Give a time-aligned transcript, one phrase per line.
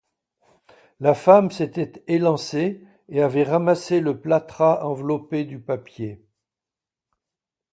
[0.99, 6.23] La femme s'était élancée et avait ramassé le plâtras enveloppé du papier.